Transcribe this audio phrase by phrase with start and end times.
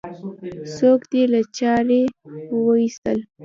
[0.77, 2.01] څوک دې له چارې
[2.65, 3.19] وایستل؟